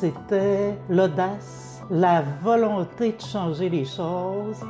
c'était 0.00 0.74
l'audace, 0.90 1.82
la 1.90 2.22
volonté 2.42 3.12
de 3.12 3.20
changer 3.20 3.70
les 3.70 3.84
choses. 3.84 4.60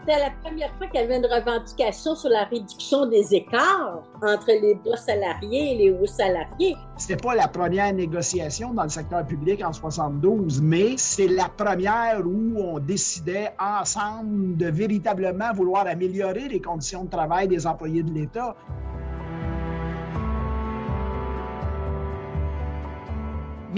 C'était 0.00 0.20
la 0.20 0.30
première 0.42 0.72
fois 0.76 0.86
qu'il 0.86 1.00
y 1.00 1.04
avait 1.04 1.18
une 1.18 1.26
revendication 1.26 2.14
sur 2.14 2.30
la 2.30 2.44
réduction 2.44 3.06
des 3.06 3.34
écarts 3.34 4.02
entre 4.22 4.48
les 4.48 4.76
bas 4.76 4.96
salariés 4.96 5.72
et 5.72 5.78
les 5.78 5.90
hauts 5.90 6.06
salariés. 6.06 6.76
C'était 6.96 7.20
pas 7.20 7.34
la 7.34 7.48
première 7.48 7.92
négociation 7.92 8.72
dans 8.72 8.84
le 8.84 8.88
secteur 8.88 9.26
public 9.26 9.62
en 9.64 9.72
72, 9.72 10.62
mais 10.62 10.94
c'est 10.96 11.28
la 11.28 11.48
première 11.48 12.22
où 12.24 12.54
on 12.56 12.78
décidait 12.78 13.50
ensemble 13.58 14.56
de 14.56 14.70
véritablement 14.70 15.52
vouloir 15.52 15.86
améliorer 15.86 16.48
les 16.48 16.60
conditions 16.60 17.04
de 17.04 17.10
travail 17.10 17.48
des 17.48 17.66
employés 17.66 18.02
de 18.04 18.12
l'État. 18.12 18.54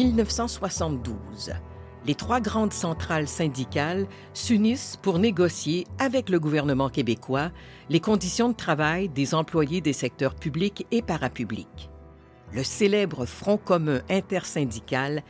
1972. 0.04 1.52
Les 2.06 2.14
trois 2.14 2.40
grandes 2.40 2.72
centrales 2.72 3.28
syndicales 3.28 4.06
s'unissent 4.32 4.98
pour 5.02 5.18
négocier 5.18 5.86
avec 5.98 6.30
le 6.30 6.40
gouvernement 6.40 6.88
québécois 6.88 7.50
les 7.90 8.00
conditions 8.00 8.48
de 8.48 8.54
travail 8.54 9.10
des 9.10 9.34
employés 9.34 9.82
des 9.82 9.92
secteurs 9.92 10.34
publics 10.34 10.86
et 10.90 11.02
parapublics. 11.02 11.90
Le 12.52 12.64
célèbre 12.64 13.26
Front 13.26 13.59
commun 13.59 14.00
intersyndical 14.09 15.23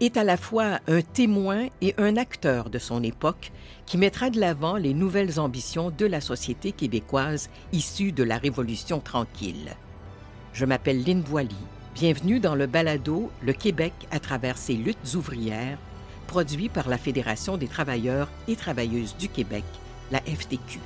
est 0.00 0.16
à 0.16 0.22
la 0.22 0.36
fois 0.36 0.78
un 0.86 1.02
témoin 1.02 1.66
et 1.80 1.94
un 1.98 2.16
acteur 2.16 2.70
de 2.70 2.78
son 2.78 3.02
époque 3.02 3.50
qui 3.86 3.98
mettra 3.98 4.30
de 4.30 4.38
l'avant 4.38 4.76
les 4.76 4.94
nouvelles 4.94 5.40
ambitions 5.40 5.90
de 5.90 6.06
la 6.06 6.20
société 6.20 6.70
québécoise 6.70 7.50
issue 7.72 8.12
de 8.12 8.22
la 8.22 8.38
Révolution 8.38 9.00
tranquille. 9.00 9.76
Je 10.52 10.64
m'appelle 10.64 11.02
Lynne 11.02 11.22
Boily. 11.22 11.56
Bienvenue 11.94 12.40
dans 12.40 12.54
le 12.54 12.66
balado 12.66 13.30
Le 13.42 13.52
Québec 13.52 13.92
à 14.10 14.18
travers 14.18 14.56
ses 14.56 14.72
luttes 14.72 15.14
ouvrières, 15.14 15.76
produit 16.26 16.70
par 16.70 16.88
la 16.88 16.96
Fédération 16.96 17.58
des 17.58 17.68
travailleurs 17.68 18.30
et 18.48 18.56
travailleuses 18.56 19.14
du 19.18 19.28
Québec, 19.28 19.64
la 20.10 20.20
FTQ. 20.20 20.80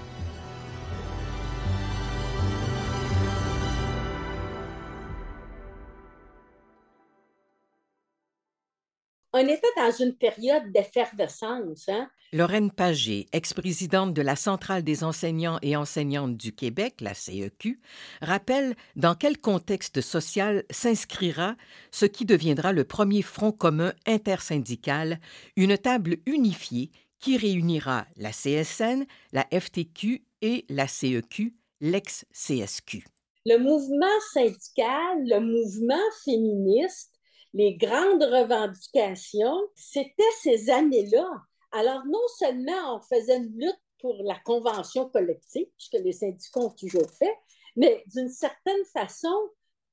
On 9.33 9.47
était 9.47 9.67
dans 9.77 9.91
une 9.91 10.15
période 10.15 10.73
d'effervescence. 10.73 11.89
Hein? 11.89 12.09
Lorraine 12.33 12.71
Pagé, 12.71 13.27
ex-présidente 13.33 14.13
de 14.15 14.23
la 14.23 14.35
Centrale 14.35 14.83
des 14.83 15.05
enseignants 15.05 15.59
et 15.63 15.77
enseignantes 15.77 16.37
du 16.37 16.53
Québec, 16.53 16.97
la 17.01 17.15
CEQ, 17.15 17.81
rappelle 18.21 18.75
dans 18.95 19.15
quel 19.15 19.39
contexte 19.39 20.01
social 20.01 20.65
s'inscrira 20.71 21.57
ce 21.91 22.07
qui 22.07 22.25
deviendra 22.25 22.73
le 22.73 22.85
premier 22.85 23.23
front 23.23 23.53
commun 23.53 23.93
intersyndical, 24.07 25.21
une 25.57 25.79
table 25.79 26.17
unifiée 26.27 26.91
qui 27.21 27.37
réunira 27.37 28.07
la 28.17 28.31
CSN, 28.31 29.05
la 29.33 29.47
FTQ 29.53 30.25
et 30.43 30.65
la 30.69 30.87
CEQ, 30.87 31.55
l'ex-CSQ. 31.81 33.05
Le 33.45 33.59
mouvement 33.59 34.21
syndical, 34.33 35.19
le 35.25 35.41
mouvement 35.41 36.03
féministe, 36.25 37.16
les 37.57 37.75
grandes 37.75 38.23
revendications, 38.23 39.59
c'était 39.75 40.23
ces 40.43 40.69
années-là. 40.69 41.27
Alors, 41.73 42.05
non 42.05 42.27
seulement 42.39 42.97
on 42.97 43.01
faisait 43.01 43.39
une 43.39 43.59
lutte 43.59 43.81
pour 43.99 44.23
la 44.25 44.39
convention 44.45 45.09
collective, 45.09 45.67
ce 45.79 45.89
que 45.89 46.03
les 46.03 46.12
syndicats 46.12 46.61
ont 46.61 46.75
toujours 46.79 47.11
fait, 47.19 47.34
mais 47.75 48.05
d'une 48.15 48.29
certaine 48.29 48.84
façon, 48.93 49.34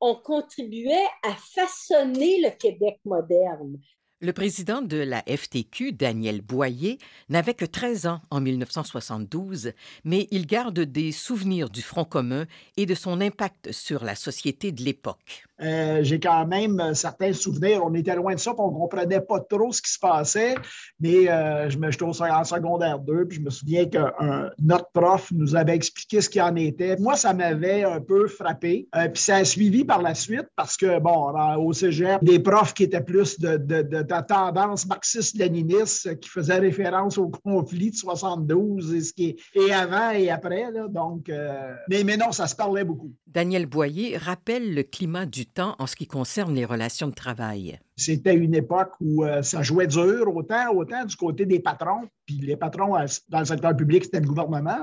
on 0.02 0.14
contribuait 0.16 1.08
à 1.24 1.34
façonner 1.36 2.42
le 2.42 2.50
Québec 2.50 3.00
moderne. 3.06 3.80
Le 4.20 4.32
président 4.32 4.82
de 4.82 4.98
la 4.98 5.22
FTQ, 5.22 5.92
Daniel 5.92 6.42
Boyer, 6.42 6.98
n'avait 7.28 7.54
que 7.54 7.66
13 7.66 8.08
ans 8.08 8.22
en 8.30 8.40
1972, 8.40 9.74
mais 10.06 10.28
il 10.32 10.46
garde 10.48 10.80
des 10.80 11.12
souvenirs 11.12 11.70
du 11.70 11.82
Front 11.82 12.06
commun 12.06 12.46
et 12.78 12.86
de 12.86 12.96
son 12.96 13.20
impact 13.20 13.74
sur 13.74 14.06
la 14.06 14.16
société 14.16 14.72
de 14.72 14.82
l'époque. 14.82 15.44
Euh, 15.62 16.04
j'ai 16.04 16.20
quand 16.20 16.48
même 16.48 16.80
euh, 16.80 16.94
certains 16.94 17.32
souvenirs. 17.32 17.82
On 17.86 17.94
était 17.94 18.16
loin 18.16 18.34
de 18.34 18.40
ça, 18.40 18.54
on 18.58 18.72
ne 18.72 18.76
comprenait 18.76 19.22
pas 19.22 19.40
trop 19.40 19.72
ce 19.72 19.82
qui 19.82 19.92
se 19.92 20.00
passait, 20.00 20.56
mais 21.00 21.30
euh, 21.30 21.70
je 21.70 21.78
me 21.78 21.92
j'étais 21.92 22.06
en 22.06 22.44
secondaire 22.44 23.00
2, 23.00 23.28
puis 23.28 23.38
je 23.38 23.44
me 23.44 23.50
souviens 23.52 23.86
que 23.86 24.00
notre 24.60 24.90
prof 24.94 25.32
nous 25.32 25.56
avait 25.56 25.76
expliqué 25.76 26.22
ce 26.22 26.30
qu'il 26.30 26.42
en 26.42 26.56
était. 26.56 26.98
Moi, 26.98 27.16
ça 27.16 27.34
m'avait 27.34 27.84
un 27.84 28.02
peu 28.02 28.28
frappé. 28.28 28.88
puis 29.14 29.22
ça 29.22 29.38
a 29.38 29.46
suivi 29.46 29.86
par 29.86 30.02
la 30.02 30.16
suite 30.16 30.48
parce 30.56 30.76
que, 30.76 31.00
bon, 31.00 31.34
au 31.58 31.72
cégep, 31.74 32.24
des 32.24 32.40
profs 32.40 32.74
qui 32.74 32.84
étaient 32.84 33.02
plus 33.02 33.40
de, 33.40 33.58
de, 33.58 34.22
tendance 34.28 34.88
marxiste-léniniste, 34.88 36.20
qui 36.20 36.30
faisaient 36.30 36.60
référence 36.60 37.18
au 37.18 37.30
conflit 37.30 37.92
de 37.92 37.96
72 37.96 38.94
et, 38.94 39.02
ce 39.02 39.14
qui 39.14 39.36
et 39.54 39.74
avant 39.74 40.12
et 40.12 40.30
après. 40.30 40.72
Là, 40.72 40.88
donc, 40.88 41.32
mais, 41.90 42.04
mais 42.04 42.18
non, 42.18 42.32
ça 42.32 42.48
se 42.48 42.56
parlait 42.56 42.84
beaucoup. 42.84 43.12
Daniel 43.28 43.66
Boyer 43.66 44.18
rappelle 44.18 44.74
le 44.74 44.84
climat 44.84 45.26
du 45.26 45.43
temps 45.46 45.76
en 45.80 45.88
ce 45.88 45.96
qui 45.96 46.08
concerne 46.08 46.54
les 46.54 46.66
relations 46.66 47.08
de 47.08 47.14
travail. 47.14 47.80
C'était 47.96 48.36
une 48.36 48.56
époque 48.56 48.94
où 49.00 49.24
euh, 49.24 49.42
ça 49.42 49.62
jouait 49.62 49.88
dur, 49.88 50.36
autant, 50.36 50.72
autant 50.74 51.06
du 51.06 51.16
côté 51.16 51.46
des 51.46 51.60
patrons, 51.60 52.08
puis 52.26 52.36
les 52.42 52.56
patrons 52.56 52.96
dans 53.30 53.40
le 53.40 53.46
secteur 53.46 53.76
public, 53.76 54.06
c'était 54.06 54.22
le 54.22 54.28
gouvernement, 54.28 54.78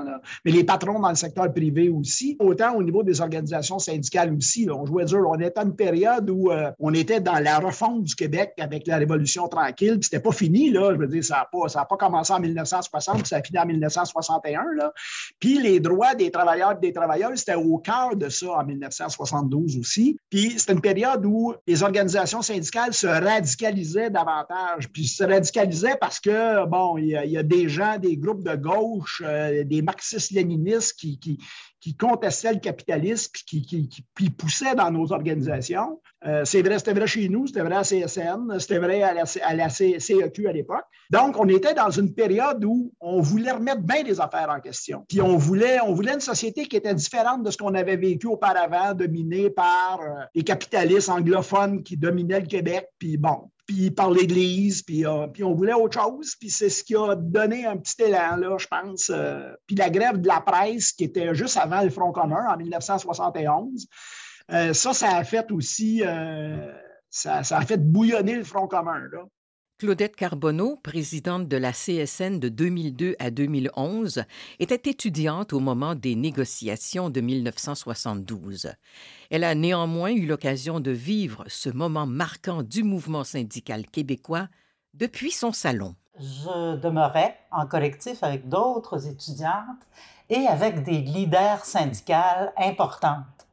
mais 0.45 0.51
les 0.51 0.63
patrons 0.63 0.99
dans 0.99 1.09
le 1.09 1.15
secteur 1.15 1.51
privé 1.51 1.89
aussi, 1.89 2.37
autant 2.39 2.75
au 2.75 2.83
niveau 2.83 3.03
des 3.03 3.19
organisations 3.19 3.79
syndicales 3.79 4.33
aussi. 4.33 4.67
on 4.69 4.85
jouait 4.85 5.05
dur. 5.05 5.25
On 5.27 5.39
était 5.39 5.59
à 5.59 5.63
une 5.63 5.75
période 5.75 6.29
où 6.29 6.51
euh, 6.51 6.71
on 6.79 6.93
était 6.93 7.19
dans 7.19 7.39
la 7.39 7.59
refonte 7.59 8.03
du 8.03 8.15
Québec 8.15 8.53
avec 8.59 8.87
la 8.87 8.97
Révolution 8.97 9.47
tranquille, 9.47 9.93
puis 9.99 10.03
c'était 10.03 10.19
pas 10.19 10.31
fini, 10.31 10.69
là. 10.69 10.91
Je 10.93 10.99
veux 10.99 11.07
dire, 11.07 11.23
ça 11.23 11.37
n'a 11.37 11.49
pas, 11.51 11.85
pas 11.85 11.97
commencé 11.97 12.31
en 12.31 12.39
1960, 12.39 13.17
puis 13.17 13.27
ça 13.27 13.37
a 13.37 13.43
fini 13.43 13.59
en 13.59 13.65
1961, 13.65 14.63
là. 14.77 14.93
Puis 15.39 15.59
les 15.59 15.79
droits 15.79 16.15
des 16.15 16.31
travailleurs 16.31 16.73
et 16.73 16.79
des 16.79 16.93
travailleuses, 16.93 17.39
c'était 17.39 17.55
au 17.55 17.77
cœur 17.79 18.15
de 18.15 18.29
ça 18.29 18.51
en 18.51 18.65
1972 18.65 19.77
aussi. 19.77 20.17
Puis 20.29 20.59
c'était 20.59 20.73
une 20.73 20.81
période 20.81 21.25
où 21.25 21.53
les 21.65 21.83
organisations 21.83 22.41
syndicales 22.41 22.93
se 23.01 23.07
radicalisait 23.07 24.09
davantage. 24.09 24.89
Puis 24.91 25.07
se 25.07 25.23
radicalisait 25.23 25.95
parce 25.99 26.19
que, 26.19 26.65
bon, 26.67 26.97
il 26.97 27.07
y, 27.07 27.37
a 27.37 27.43
des 27.43 27.67
gens, 27.67 27.97
des 27.97 28.17
groupes 28.17 28.43
de 28.43 28.55
gauche, 28.55 29.21
euh, 29.25 29.63
des 29.63 29.81
marxistes-léninistes 29.81 30.99
qui, 30.99 31.37
contestaient 31.97 32.53
le 32.53 32.59
capitalisme 32.59 33.31
puis 33.47 33.61
qui, 33.65 34.29
poussaient 34.29 34.75
dans 34.75 34.91
nos 34.91 35.11
organisations. 35.11 35.99
Euh, 36.27 36.45
c'était 36.45 36.93
vrai 36.93 37.07
chez 37.07 37.27
nous, 37.27 37.47
c'était 37.47 37.61
vrai 37.61 37.75
à 37.75 37.81
CSN, 37.81 38.59
c'était 38.59 38.77
vrai 38.77 39.01
à 39.01 39.13
la, 39.15 39.23
à 39.43 39.55
la 39.55 39.69
CEQ 39.69 40.47
à 40.47 40.51
l'époque. 40.51 40.85
Donc, 41.09 41.35
on 41.39 41.47
était 41.49 41.73
dans 41.73 41.89
une 41.89 42.13
période 42.13 42.63
où 42.63 42.93
on 43.01 43.19
voulait 43.19 43.51
remettre 43.51 43.81
bien 43.81 44.03
des 44.03 44.21
affaires 44.21 44.49
en 44.49 44.59
question. 44.59 45.03
Puis 45.09 45.21
on 45.21 45.37
voulait, 45.37 45.79
on 45.81 45.93
voulait 45.93 46.13
une 46.13 46.19
société 46.19 46.67
qui 46.67 46.75
était 46.75 46.93
différente 46.93 47.43
de 47.43 47.49
ce 47.49 47.57
qu'on 47.57 47.73
avait 47.73 47.97
vécu 47.97 48.27
auparavant, 48.27 48.93
dominée 48.93 49.49
par 49.49 49.99
euh, 50.01 50.23
les 50.35 50.43
capitalistes 50.43 51.09
anglophones 51.09 51.81
qui 51.81 51.97
dominaient 51.97 52.41
le 52.41 52.45
Québec. 52.45 52.87
Puis 53.01 53.17
bon, 53.17 53.49
puis 53.65 53.89
par 53.89 54.11
l'Église, 54.11 54.83
puis, 54.83 55.07
euh, 55.07 55.25
puis 55.25 55.43
on 55.43 55.55
voulait 55.55 55.73
autre 55.73 55.99
chose. 55.99 56.35
Puis 56.39 56.51
c'est 56.51 56.69
ce 56.69 56.83
qui 56.83 56.95
a 56.95 57.15
donné 57.15 57.65
un 57.65 57.75
petit 57.77 57.99
élan, 58.03 58.35
là, 58.35 58.55
je 58.59 58.67
pense. 58.67 59.09
Euh. 59.09 59.51
puis 59.65 59.75
la 59.75 59.89
grève 59.89 60.21
de 60.21 60.27
la 60.27 60.39
presse, 60.39 60.91
qui 60.91 61.05
était 61.05 61.33
juste 61.33 61.57
avant 61.57 61.81
le 61.81 61.89
Front 61.89 62.11
commun, 62.11 62.45
en 62.47 62.57
1971, 62.57 63.87
euh, 64.51 64.73
ça, 64.73 64.93
ça 64.93 65.15
a 65.15 65.23
fait 65.23 65.51
aussi, 65.51 66.03
ça, 67.09 67.39
a 67.39 67.65
fait 67.65 67.77
bouillonner 67.77 68.35
le 68.35 68.43
Front 68.43 68.67
commun. 68.67 69.01
Là. 69.11 69.23
Claudette 69.81 70.15
Carbonneau, 70.15 70.75
présidente 70.83 71.47
de 71.47 71.57
la 71.57 71.71
CSN 71.71 72.37
de 72.37 72.49
2002 72.49 73.15
à 73.17 73.31
2011, 73.31 74.25
était 74.59 74.91
étudiante 74.91 75.53
au 75.53 75.59
moment 75.59 75.95
des 75.95 76.13
négociations 76.13 77.09
de 77.09 77.19
1972. 77.19 78.73
Elle 79.31 79.43
a 79.43 79.55
néanmoins 79.55 80.11
eu 80.11 80.27
l'occasion 80.27 80.81
de 80.81 80.91
vivre 80.91 81.45
ce 81.47 81.71
moment 81.71 82.05
marquant 82.05 82.61
du 82.61 82.83
mouvement 82.83 83.23
syndical 83.23 83.87
québécois 83.87 84.49
depuis 84.93 85.31
son 85.31 85.51
salon. 85.51 85.95
Je 86.19 86.75
demeurais 86.75 87.39
en 87.49 87.65
collectif 87.65 88.21
avec 88.21 88.47
d'autres 88.47 89.07
étudiantes 89.07 89.81
et 90.29 90.45
avec 90.45 90.83
des 90.83 90.99
leaders 90.99 91.65
syndicales 91.65 92.53
importantes. 92.55 93.47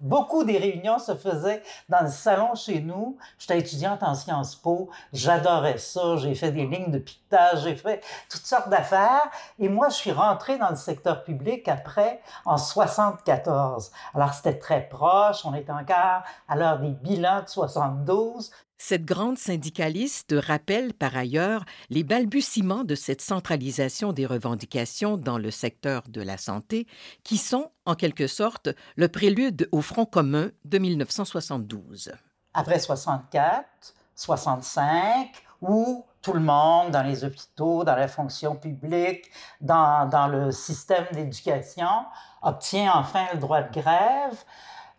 Beaucoup 0.00 0.44
des 0.44 0.56
réunions 0.56 0.98
se 0.98 1.14
faisaient 1.14 1.62
dans 1.88 2.00
le 2.00 2.10
salon 2.10 2.54
chez 2.54 2.80
nous. 2.80 3.18
J'étais 3.38 3.58
étudiante 3.58 4.02
en 4.02 4.14
Sciences 4.14 4.56
Po. 4.56 4.88
J'adorais 5.12 5.76
ça. 5.76 6.16
J'ai 6.16 6.34
fait 6.34 6.52
des 6.52 6.66
lignes 6.66 6.90
de 6.90 6.98
piquetage. 6.98 7.64
J'ai 7.64 7.76
fait 7.76 8.02
toutes 8.30 8.46
sortes 8.46 8.70
d'affaires. 8.70 9.30
Et 9.58 9.68
moi, 9.68 9.90
je 9.90 9.96
suis 9.96 10.12
rentrée 10.12 10.56
dans 10.56 10.70
le 10.70 10.76
secteur 10.76 11.22
public 11.22 11.68
après, 11.68 12.22
en 12.46 12.56
74. 12.56 13.90
Alors, 14.14 14.32
c'était 14.32 14.58
très 14.58 14.88
proche. 14.88 15.44
On 15.44 15.54
était 15.54 15.72
encore 15.72 16.22
à 16.48 16.56
l'heure 16.56 16.78
des 16.78 16.90
bilans 16.90 17.42
de 17.42 17.48
72. 17.48 18.50
Cette 18.82 19.04
grande 19.04 19.36
syndicaliste 19.36 20.34
rappelle 20.34 20.94
par 20.94 21.14
ailleurs 21.14 21.66
les 21.90 22.02
balbutiements 22.02 22.82
de 22.82 22.94
cette 22.94 23.20
centralisation 23.20 24.14
des 24.14 24.24
revendications 24.24 25.18
dans 25.18 25.36
le 25.36 25.50
secteur 25.50 26.04
de 26.08 26.22
la 26.22 26.38
santé 26.38 26.86
qui 27.22 27.36
sont, 27.36 27.72
en 27.84 27.94
quelque 27.94 28.26
sorte, 28.26 28.70
le 28.96 29.08
prélude 29.08 29.68
au 29.70 29.82
Front 29.82 30.06
commun 30.06 30.50
de 30.64 30.78
1972. 30.78 32.12
Après 32.54 32.78
64, 32.78 33.66
65, 34.16 35.30
où 35.60 36.06
tout 36.22 36.32
le 36.32 36.40
monde, 36.40 36.90
dans 36.90 37.02
les 37.02 37.22
hôpitaux, 37.22 37.84
dans 37.84 37.96
la 37.96 38.08
fonction 38.08 38.56
publique, 38.56 39.30
dans, 39.60 40.08
dans 40.08 40.26
le 40.26 40.52
système 40.52 41.04
d'éducation, 41.12 42.06
obtient 42.40 42.90
enfin 42.94 43.26
le 43.34 43.40
droit 43.40 43.60
de 43.60 43.72
grève. 43.78 44.42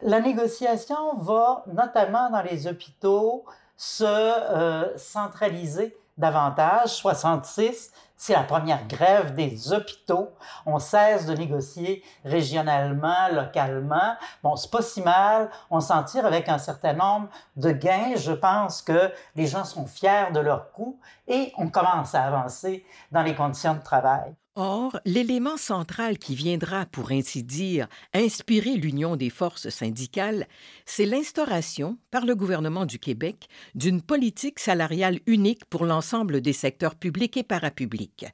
La 0.04 0.20
négociation 0.20 1.16
va, 1.16 1.64
notamment 1.74 2.30
dans 2.30 2.44
les 2.44 2.68
hôpitaux, 2.68 3.44
se 3.82 4.04
euh, 4.04 4.96
centraliser 4.96 5.98
davantage. 6.16 6.90
66, 6.90 7.92
c'est 8.16 8.34
la 8.34 8.44
première 8.44 8.86
grève 8.86 9.34
des 9.34 9.74
hôpitaux. 9.74 10.30
On 10.68 10.78
cesse 10.78 11.26
de 11.26 11.34
négocier 11.34 12.04
régionalement, 12.24 13.30
localement. 13.32 14.14
Bon, 14.44 14.56
c'est 14.56 14.70
pas 14.70 14.84
si 14.84 15.02
mal. 15.02 15.50
On 15.72 15.80
s'en 15.80 16.04
tire 16.04 16.28
avec 16.28 16.48
un 16.48 16.60
certain 16.60 16.94
nombre 16.94 17.30
de 17.56 17.72
gains. 17.72 18.14
Je 18.18 18.34
pense 18.34 18.84
que 18.84 19.12
les 19.36 19.48
gens 19.48 19.66
sont 19.66 19.88
fiers 19.88 20.32
de 20.32 20.40
leur 20.40 20.72
coût 20.74 21.00
et 21.28 21.52
on 21.58 21.68
commence 21.68 22.14
à 22.14 22.22
avancer 22.22 22.86
dans 23.12 23.24
les 23.24 23.34
conditions 23.34 23.74
de 23.74 23.82
travail. 23.82 24.36
Or, 24.56 25.00
l'élément 25.06 25.56
central 25.56 26.18
qui 26.18 26.36
viendra, 26.36 26.86
pour 26.86 27.14
ainsi 27.14 27.42
dire, 27.42 27.88
inspirer 28.14 28.76
l'Union 28.76 29.16
des 29.16 29.30
forces 29.30 29.70
syndicales, 29.70 30.46
c'est 30.86 31.06
l'instauration, 31.06 31.98
par 32.12 32.26
le 32.26 32.36
gouvernement 32.36 32.86
du 32.86 33.00
Québec, 33.00 33.48
d'une 33.76 34.02
politique 34.02 34.60
salariale 34.60 35.22
unique 35.26 35.64
pour 35.66 35.86
l'ensemble 35.86 36.42
des 36.42 36.52
secteurs 36.52 36.96
publics 36.96 37.38
et 37.38 37.44
parapublics. 37.44 38.26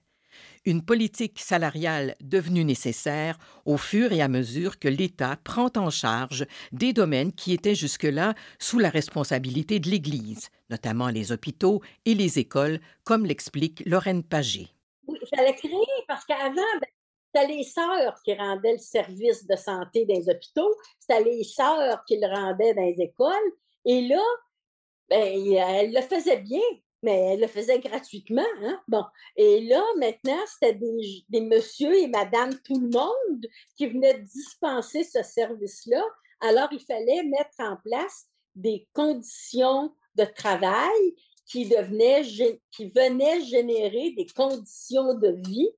Une 0.65 0.81
politique 0.81 1.39
salariale 1.39 2.15
devenue 2.19 2.65
nécessaire 2.65 3.37
au 3.65 3.77
fur 3.77 4.11
et 4.11 4.23
à 4.23 4.27
mesure 4.27 4.79
que 4.79 4.87
l'État 4.87 5.37
prend 5.43 5.69
en 5.75 5.91
charge 5.91 6.47
des 6.71 6.93
domaines 6.93 7.31
qui 7.31 7.53
étaient 7.53 7.75
jusque-là 7.75 8.33
sous 8.57 8.79
la 8.79 8.89
responsabilité 8.89 9.79
de 9.79 9.89
l'Église, 9.89 10.49
notamment 10.71 11.09
les 11.09 11.31
hôpitaux 11.31 11.83
et 12.05 12.15
les 12.15 12.39
écoles, 12.39 12.79
comme 13.03 13.23
l'explique 13.23 13.83
Lorraine 13.85 14.23
Pagé. 14.23 14.76
L'a 15.35 15.53
créé 15.53 15.71
parce 16.07 16.25
qu'avant, 16.25 16.53
ben, 16.55 16.89
c'était 17.33 17.47
les 17.47 17.63
sœurs 17.63 18.21
qui 18.23 18.33
rendaient 18.33 18.73
le 18.73 18.77
service 18.77 19.45
de 19.45 19.55
santé 19.55 20.05
dans 20.05 20.15
les 20.15 20.29
hôpitaux, 20.29 20.75
c'était 20.99 21.23
les 21.23 21.43
sœurs 21.43 22.03
qui 22.05 22.19
le 22.19 22.27
rendaient 22.27 22.73
dans 22.73 22.83
les 22.83 23.01
écoles. 23.01 23.51
Et 23.85 24.07
là, 24.07 24.23
ben, 25.09 25.53
elle 25.53 25.93
le 25.93 26.01
faisait 26.01 26.37
bien, 26.37 26.61
mais 27.03 27.33
elle 27.33 27.41
le 27.41 27.47
faisait 27.47 27.79
gratuitement. 27.79 28.45
Hein? 28.61 28.81
Bon. 28.87 29.03
Et 29.35 29.61
là, 29.61 29.83
maintenant, 29.97 30.39
c'était 30.47 30.73
des, 30.73 31.25
des 31.29 31.81
et 31.81 32.07
madame 32.07 32.53
tout 32.65 32.79
le 32.79 32.89
monde 32.89 33.45
qui 33.75 33.87
venaient 33.87 34.19
dispenser 34.19 35.03
ce 35.03 35.23
service-là. 35.23 36.03
Alors, 36.41 36.69
il 36.71 36.81
fallait 36.81 37.23
mettre 37.23 37.59
en 37.59 37.77
place 37.77 38.27
des 38.55 38.87
conditions 38.93 39.93
de 40.15 40.25
travail 40.25 41.15
qui, 41.47 41.67
devenait, 41.67 42.23
qui 42.71 42.89
venait 42.89 43.41
générer 43.41 44.11
des 44.11 44.27
conditions 44.27 45.15
de 45.15 45.29
vie 45.47 45.69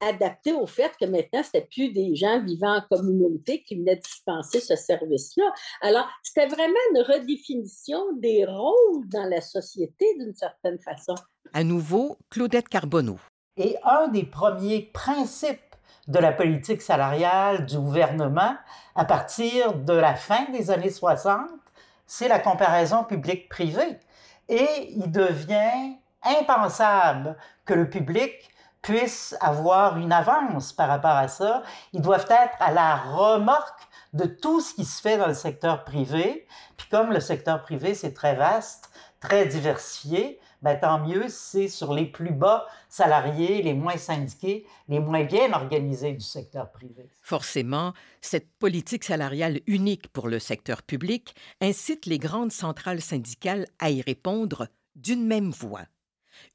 adaptées 0.00 0.52
au 0.52 0.66
fait 0.66 0.92
que 0.98 1.04
maintenant, 1.04 1.42
ce 1.42 1.56
n'était 1.56 1.68
plus 1.72 1.92
des 1.92 2.14
gens 2.14 2.40
vivant 2.42 2.76
en 2.76 2.82
communauté 2.88 3.64
qui 3.64 3.76
venaient 3.76 3.96
dispenser 3.96 4.60
ce 4.60 4.76
service-là. 4.76 5.52
Alors, 5.80 6.08
c'était 6.22 6.46
vraiment 6.46 6.78
une 6.94 7.02
redéfinition 7.02 8.12
des 8.14 8.44
rôles 8.44 9.08
dans 9.08 9.28
la 9.28 9.40
société 9.40 10.06
d'une 10.18 10.34
certaine 10.34 10.78
façon. 10.78 11.14
À 11.52 11.64
nouveau, 11.64 12.16
Claudette 12.30 12.68
Carbonneau. 12.68 13.18
Et 13.56 13.76
un 13.82 14.06
des 14.06 14.22
premiers 14.22 14.82
principes 14.82 15.58
de 16.06 16.18
la 16.20 16.32
politique 16.32 16.80
salariale 16.80 17.66
du 17.66 17.76
gouvernement 17.76 18.54
à 18.94 19.04
partir 19.04 19.74
de 19.74 19.92
la 19.92 20.14
fin 20.14 20.50
des 20.52 20.70
années 20.70 20.90
60, 20.90 21.40
c'est 22.06 22.28
la 22.28 22.38
comparaison 22.38 23.04
public-privé 23.04 23.98
et 24.48 24.92
il 24.96 25.10
devient 25.10 25.96
impensable 26.22 27.36
que 27.64 27.74
le 27.74 27.88
public 27.88 28.32
puisse 28.82 29.36
avoir 29.40 29.98
une 29.98 30.12
avance 30.12 30.72
par 30.72 30.88
rapport 30.88 31.10
à 31.10 31.28
ça. 31.28 31.62
Ils 31.92 32.00
doivent 32.00 32.28
être 32.30 32.56
à 32.60 32.72
la 32.72 32.96
remorque 32.96 33.88
de 34.12 34.24
tout 34.24 34.60
ce 34.60 34.74
qui 34.74 34.84
se 34.84 35.00
fait 35.00 35.18
dans 35.18 35.26
le 35.26 35.34
secteur 35.34 35.84
privé. 35.84 36.46
Puis 36.76 36.88
comme 36.88 37.12
le 37.12 37.20
secteur 37.20 37.62
privé, 37.62 37.94
c'est 37.94 38.14
très 38.14 38.34
vaste, 38.34 38.90
très 39.20 39.46
diversifié, 39.46 40.40
ben, 40.62 40.76
tant 40.76 41.06
mieux 41.06 41.28
c'est 41.28 41.68
sur 41.68 41.94
les 41.94 42.06
plus 42.06 42.32
bas 42.32 42.66
salariés, 42.88 43.62
les 43.62 43.74
moins 43.74 43.96
syndiqués, 43.96 44.66
les 44.88 45.00
moins 45.00 45.24
bien 45.24 45.52
organisés 45.52 46.12
du 46.12 46.24
secteur 46.24 46.70
privé. 46.70 47.08
Forcément, 47.22 47.92
cette 48.20 48.50
politique 48.58 49.04
salariale 49.04 49.60
unique 49.66 50.08
pour 50.08 50.28
le 50.28 50.38
secteur 50.38 50.82
public 50.82 51.34
incite 51.60 52.06
les 52.06 52.18
grandes 52.18 52.52
centrales 52.52 53.00
syndicales 53.00 53.66
à 53.78 53.90
y 53.90 54.02
répondre 54.02 54.68
d'une 54.96 55.26
même 55.26 55.50
voix. 55.50 55.86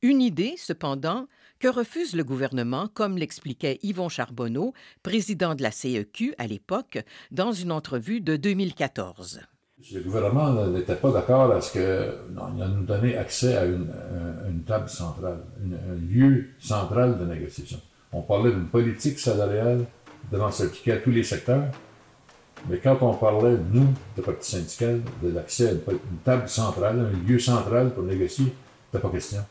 Une 0.01 0.21
idée, 0.21 0.55
cependant, 0.57 1.27
que 1.59 1.67
refuse 1.67 2.15
le 2.15 2.23
gouvernement, 2.23 2.89
comme 2.93 3.17
l'expliquait 3.17 3.79
Yvon 3.83 4.09
Charbonneau, 4.09 4.73
président 5.01 5.55
de 5.55 5.63
la 5.63 5.71
CEQ 5.71 6.33
à 6.37 6.47
l'époque, 6.47 6.99
dans 7.31 7.53
une 7.53 7.71
entrevue 7.71 8.19
de 8.19 8.35
2014. 8.35 9.41
Le 9.91 9.99
gouvernement 9.99 10.65
n'était 10.67 10.95
pas 10.95 11.11
d'accord 11.11 11.51
à 11.51 11.59
ce 11.59 11.73
que 11.73 12.15
nous 12.31 12.83
donner 12.83 13.17
accès 13.17 13.57
à 13.57 13.65
une, 13.65 13.91
table 14.65 14.87
centrale, 14.87 15.39
un 15.61 15.95
lieu 15.95 16.45
central 16.59 17.19
de 17.19 17.25
négociation. 17.25 17.79
On 18.13 18.21
parlait 18.21 18.51
d'une 18.51 18.67
politique 18.67 19.19
salariale 19.19 19.85
devant 20.31 20.51
s'appliquer 20.51 20.93
à 20.93 20.97
tous 20.97 21.11
les 21.11 21.23
secteurs, 21.23 21.65
mais 22.69 22.77
quand 22.77 22.97
on 23.01 23.13
parlait, 23.15 23.57
nous, 23.71 23.93
de 24.15 24.21
parti 24.21 24.51
syndical, 24.51 25.01
de 25.21 25.29
l'accès 25.29 25.69
à 25.69 25.71
une, 25.71 25.79
table 26.23 26.47
centrale, 26.47 26.99
un 26.99 27.27
lieu 27.29 27.39
central 27.39 27.93
pour 27.93 28.03
négocier, 28.03 28.53
c'était 28.85 29.01
pas 29.01 29.09
question. 29.09 29.43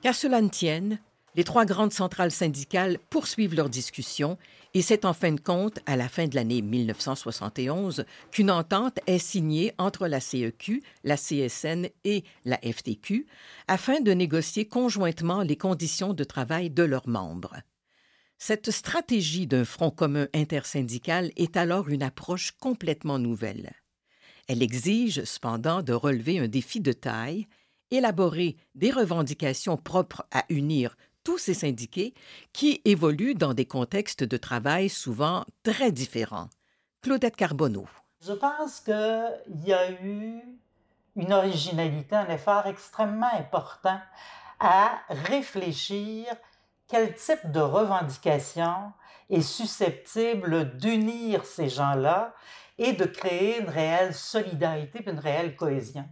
Qu'à 0.00 0.12
cela 0.12 0.40
ne 0.40 0.48
tienne, 0.48 0.98
les 1.36 1.44
trois 1.44 1.66
grandes 1.66 1.92
centrales 1.92 2.30
syndicales 2.30 2.98
poursuivent 3.10 3.54
leurs 3.54 3.68
discussions 3.68 4.38
et 4.72 4.82
c'est 4.82 5.04
en 5.04 5.12
fin 5.12 5.32
de 5.32 5.40
compte, 5.40 5.78
à 5.86 5.96
la 5.96 6.08
fin 6.08 6.26
de 6.26 6.34
l'année 6.34 6.60
1971, 6.60 8.04
qu'une 8.30 8.50
entente 8.50 8.98
est 9.06 9.18
signée 9.18 9.72
entre 9.78 10.06
la 10.06 10.20
CEQ, 10.20 10.82
la 11.04 11.16
CSN 11.16 11.88
et 12.04 12.24
la 12.44 12.58
FTQ 12.58 13.26
afin 13.68 14.00
de 14.00 14.12
négocier 14.12 14.66
conjointement 14.66 15.42
les 15.42 15.56
conditions 15.56 16.14
de 16.14 16.24
travail 16.24 16.70
de 16.70 16.82
leurs 16.82 17.08
membres. 17.08 17.56
Cette 18.38 18.70
stratégie 18.70 19.46
d'un 19.46 19.64
front 19.64 19.90
commun 19.90 20.28
intersyndical 20.34 21.32
est 21.36 21.56
alors 21.56 21.88
une 21.88 22.02
approche 22.02 22.52
complètement 22.52 23.18
nouvelle. 23.18 23.72
Elle 24.48 24.62
exige 24.62 25.24
cependant 25.24 25.82
de 25.82 25.92
relever 25.92 26.38
un 26.38 26.48
défi 26.48 26.80
de 26.80 26.92
taille, 26.92 27.46
élaborer 27.90 28.56
des 28.74 28.90
revendications 28.90 29.76
propres 29.76 30.26
à 30.32 30.44
unir 30.50 30.96
tous 31.26 31.38
ces 31.38 31.54
syndiqués 31.54 32.14
qui 32.52 32.80
évoluent 32.84 33.34
dans 33.34 33.52
des 33.52 33.66
contextes 33.66 34.22
de 34.22 34.36
travail 34.36 34.88
souvent 34.88 35.44
très 35.64 35.90
différents. 35.90 36.48
Claudette 37.02 37.34
Carbonneau. 37.34 37.88
Je 38.24 38.32
pense 38.32 38.78
qu'il 38.78 39.64
y 39.64 39.72
a 39.72 39.90
eu 39.90 40.40
une 41.16 41.32
originalité, 41.32 42.14
un 42.14 42.28
effort 42.28 42.68
extrêmement 42.68 43.32
important 43.34 43.98
à 44.60 45.00
réfléchir 45.08 46.26
quel 46.86 47.12
type 47.16 47.50
de 47.50 47.58
revendication 47.58 48.92
est 49.28 49.42
susceptible 49.42 50.76
d'unir 50.76 51.44
ces 51.44 51.68
gens-là 51.68 52.36
et 52.78 52.92
de 52.92 53.04
créer 53.04 53.60
une 53.60 53.68
réelle 53.68 54.14
solidarité, 54.14 55.02
une 55.04 55.18
réelle 55.18 55.56
cohésion. 55.56 56.08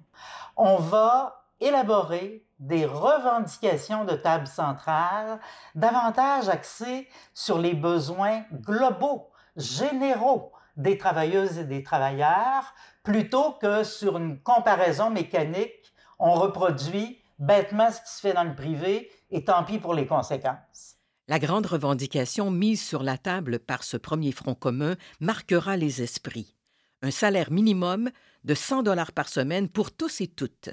On 0.56 0.78
va 0.78 1.44
élaborer 1.60 2.44
des 2.64 2.86
revendications 2.86 4.04
de 4.04 4.14
table 4.14 4.46
centrale, 4.46 5.38
davantage 5.74 6.48
axées 6.48 7.08
sur 7.34 7.58
les 7.58 7.74
besoins 7.74 8.42
globaux, 8.52 9.30
généraux 9.56 10.50
des 10.76 10.96
travailleuses 10.96 11.58
et 11.58 11.64
des 11.64 11.82
travailleurs, 11.82 12.74
plutôt 13.02 13.52
que 13.60 13.84
sur 13.84 14.16
une 14.16 14.40
comparaison 14.40 15.10
mécanique, 15.10 15.92
on 16.18 16.32
reproduit 16.32 17.20
bêtement 17.38 17.90
ce 17.90 18.00
qui 18.00 18.16
se 18.16 18.20
fait 18.20 18.32
dans 18.32 18.44
le 18.44 18.54
privé 18.54 19.10
et 19.30 19.44
tant 19.44 19.62
pis 19.64 19.78
pour 19.78 19.92
les 19.92 20.06
conséquences. 20.06 20.96
La 21.28 21.38
grande 21.38 21.66
revendication 21.66 22.50
mise 22.50 22.82
sur 22.82 23.02
la 23.02 23.18
table 23.18 23.58
par 23.58 23.84
ce 23.84 23.96
premier 23.98 24.32
front 24.32 24.54
commun 24.54 24.96
marquera 25.20 25.76
les 25.76 26.02
esprits. 26.02 26.56
Un 27.02 27.10
salaire 27.10 27.50
minimum 27.50 28.10
de 28.44 28.54
100 28.54 28.84
dollars 28.84 29.12
par 29.12 29.28
semaine 29.28 29.68
pour 29.68 29.94
tous 29.94 30.22
et 30.22 30.28
toutes. 30.28 30.70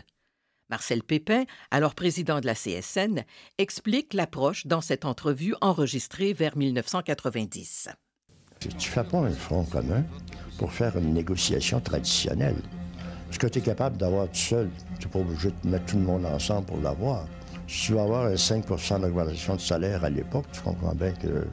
Marcel 0.71 1.03
Pépin, 1.03 1.43
alors 1.69 1.93
président 1.95 2.39
de 2.39 2.45
la 2.45 2.55
CSN, 2.55 3.25
explique 3.57 4.13
l'approche 4.13 4.65
dans 4.65 4.79
cette 4.79 5.03
entrevue 5.03 5.53
enregistrée 5.59 6.31
vers 6.31 6.55
1990. 6.55 7.89
Tu 8.59 8.89
fais 8.89 9.03
pas 9.03 9.17
un 9.17 9.31
front 9.31 9.65
commun 9.65 10.03
pour 10.57 10.71
faire 10.71 10.97
une 10.97 11.13
négociation 11.13 11.81
traditionnelle. 11.81 12.61
Ce 13.31 13.37
que 13.37 13.47
tu 13.47 13.59
es 13.59 13.61
capable 13.61 13.97
d'avoir 13.97 14.27
tout 14.27 14.35
seul, 14.35 14.69
tu 14.99 15.07
n'es 15.07 15.11
pas 15.11 15.19
obligé 15.19 15.49
de 15.63 15.69
mettre 15.69 15.85
tout 15.87 15.97
le 15.97 16.03
monde 16.03 16.25
ensemble 16.25 16.65
pour 16.67 16.77
l'avoir. 16.77 17.27
Si 17.67 17.87
tu 17.87 17.93
vas 17.93 18.03
avoir 18.03 18.25
un 18.27 18.35
5% 18.35 19.01
d'augmentation 19.01 19.55
de 19.55 19.61
salaire 19.61 20.05
à 20.05 20.09
l'époque, 20.09 20.45
tu 20.53 20.61
comprends 20.61 20.95
bien 20.95 21.11
que... 21.11 21.47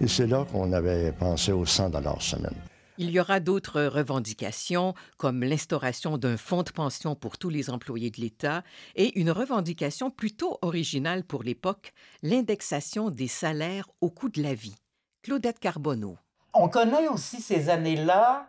Et 0.00 0.08
c'est 0.08 0.26
là 0.26 0.44
qu'on 0.50 0.72
avait 0.72 1.12
pensé 1.12 1.52
aux 1.52 1.66
100 1.66 1.92
semaine. 2.20 2.54
Il 3.02 3.10
y 3.10 3.18
aura 3.18 3.40
d'autres 3.40 3.82
revendications, 3.82 4.94
comme 5.16 5.42
l'instauration 5.42 6.18
d'un 6.18 6.36
fonds 6.36 6.62
de 6.62 6.70
pension 6.70 7.16
pour 7.16 7.36
tous 7.36 7.48
les 7.48 7.68
employés 7.68 8.10
de 8.12 8.20
l'État 8.20 8.62
et 8.94 9.18
une 9.18 9.32
revendication 9.32 10.08
plutôt 10.08 10.56
originale 10.62 11.24
pour 11.24 11.42
l'époque, 11.42 11.94
l'indexation 12.22 13.10
des 13.10 13.26
salaires 13.26 13.88
au 14.00 14.08
coût 14.08 14.28
de 14.28 14.40
la 14.40 14.54
vie. 14.54 14.76
Claudette 15.24 15.58
Carbonneau. 15.58 16.16
On 16.54 16.68
connaît 16.68 17.08
aussi 17.08 17.40
ces 17.40 17.70
années-là 17.70 18.46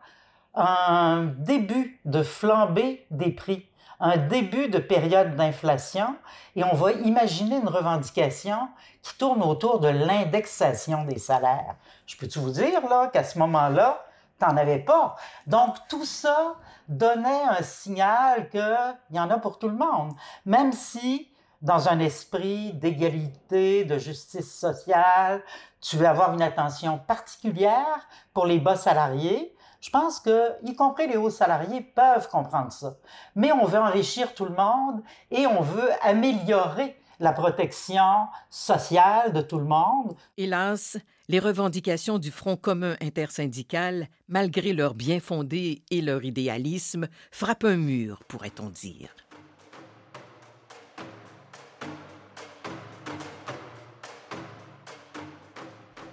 un 0.54 1.34
début 1.40 2.00
de 2.06 2.22
flambée 2.22 3.08
des 3.10 3.32
prix, 3.32 3.66
un 4.00 4.18
début 4.18 4.70
de 4.70 4.78
période 4.78 5.36
d'inflation, 5.36 6.16
et 6.56 6.64
on 6.64 6.76
va 6.76 6.92
imaginer 6.92 7.58
une 7.58 7.70
revendication 7.70 8.70
qui 9.02 9.18
tourne 9.18 9.42
autour 9.42 9.80
de 9.80 9.88
l'indexation 9.88 11.06
des 11.06 11.18
salaires. 11.18 11.76
Je 12.06 12.16
peux-tu 12.18 12.38
vous 12.38 12.52
dire 12.52 12.88
là 12.88 13.08
qu'à 13.08 13.24
ce 13.24 13.40
moment-là, 13.40 14.06
t'en 14.40 14.58
avais 14.58 14.80
pas. 14.80 15.16
Donc 15.48 15.76
tout 15.88 16.06
ça 16.06 16.56
donnait 16.88 17.44
un 17.44 17.64
signal 17.64 18.50
qu'il 18.50 18.96
y 19.12 19.20
en 19.20 19.30
a 19.30 19.38
pour 19.38 19.60
tout 19.60 19.70
le 19.70 19.78
monde, 19.78 20.14
même 20.46 20.74
si 20.74 21.30
dans 21.62 21.88
un 21.88 22.00
esprit 22.00 22.74
d'égalité, 22.74 23.86
de 23.86 23.98
justice 23.98 24.54
sociale, 24.54 25.42
tu 25.80 25.96
veux 25.96 26.08
avoir 26.08 26.34
une 26.34 26.42
attention 26.42 26.98
particulière 26.98 28.08
pour 28.34 28.46
les 28.46 28.60
bas 28.60 28.76
salariés. 28.76 29.56
Je 29.80 29.90
pense 29.90 30.20
que, 30.20 30.54
y 30.64 30.76
compris 30.76 31.08
les 31.08 31.18
hauts 31.18 31.30
salariés, 31.30 31.82
peuvent 31.82 32.30
comprendre 32.30 32.72
ça. 32.72 32.96
Mais 33.36 33.52
on 33.54 33.66
veut 33.66 33.80
enrichir 33.80 34.34
tout 34.34 34.46
le 34.46 34.56
monde 34.56 35.02
et 35.32 35.48
on 35.48 35.62
veut 35.62 35.90
améliorer 36.02 36.98
la 37.24 37.32
protection 37.32 38.28
sociale 38.50 39.32
de 39.32 39.42
tout 39.42 39.58
le 39.58 39.64
monde. 39.64 40.14
Hélas, 40.38 40.98
les 41.30 41.40
revendications 41.40 42.20
du 42.20 42.32
Front 42.32 42.58
commun 42.58 42.98
intersyndical, 43.02 44.10
malgré 44.28 44.74
leur 44.74 44.94
bien 44.94 45.22
fondé 45.22 45.84
et 45.90 46.02
leur 46.02 46.26
idéalisme, 46.26 47.08
frappent 47.32 47.64
un 47.64 47.78
mur, 47.78 48.20
pourrait-on 48.28 48.70
dire. 48.70 49.16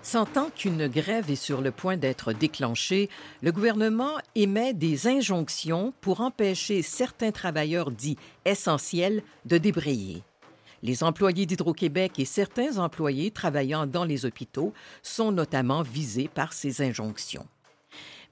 Sentant 0.02 0.50
qu'une 0.50 0.87
grève 0.87 1.29
est 1.29 1.37
sur 1.37 1.61
le 1.61 1.73
point 1.73 1.97
d'être 1.97 2.33
déclenchée, 2.33 3.09
le 3.43 3.50
gouvernement 3.50 4.14
émet 4.37 4.75
des 4.75 5.09
injonctions 5.09 5.93
pour 6.00 6.21
empêcher 6.21 6.83
certains 6.83 7.33
travailleurs 7.33 7.90
dits 7.90 8.19
essentiels 8.45 9.23
de 9.45 9.59
débrayer. 9.59 10.23
Les 10.83 11.05
employés 11.05 11.47
d'Hydro-Québec 11.47 12.19
et 12.19 12.25
certains 12.25 12.79
employés 12.79 13.31
travaillant 13.31 13.87
dans 13.87 14.05
les 14.05 14.25
hôpitaux 14.25 14.73
sont 15.03 15.33
notamment 15.33 15.83
visés 15.83 16.31
par 16.33 16.53
ces 16.53 16.83
injonctions. 16.83 17.47